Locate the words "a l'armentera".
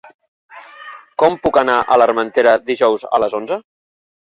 1.81-2.57